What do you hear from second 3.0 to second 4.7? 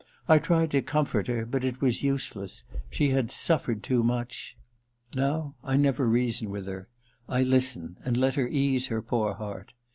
had suffered too much.